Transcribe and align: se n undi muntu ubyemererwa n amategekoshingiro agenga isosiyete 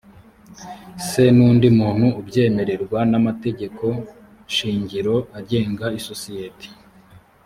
se 1.07 1.23
n 1.35 1.37
undi 1.49 1.67
muntu 1.79 2.07
ubyemererwa 2.19 2.99
n 3.11 3.13
amategekoshingiro 3.19 5.15
agenga 5.39 5.85
isosiyete 5.99 6.67